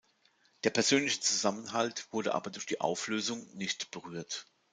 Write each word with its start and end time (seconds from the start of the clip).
Der 0.63 0.71
persönliche 0.71 1.19
Zusammenhalt 1.19 2.11
wurde 2.11 2.33
aber 2.33 2.49
durch 2.49 2.65
die 2.65 2.81
Auflösung 2.81 3.45
nicht 3.53 3.91
berührt. 3.91 4.47